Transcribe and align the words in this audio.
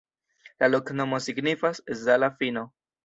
La 0.63 0.69
loknomo 0.75 1.19
signifas: 1.27 1.83
Zala-fino. 2.03 2.65